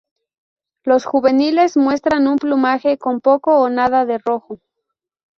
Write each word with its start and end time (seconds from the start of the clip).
Los 0.83 1.05
juveniles 1.05 1.77
muestran 1.77 2.27
un 2.27 2.39
plumaje 2.39 2.97
con 2.97 3.21
poco 3.21 3.59
o 3.59 3.69
nada 3.69 4.03
de 4.03 4.17
rojo. 4.17 4.59